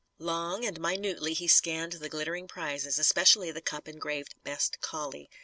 [0.17, 5.29] Long and minutely he scanned the glittering prizes, especially the cup engraved "Best Collie."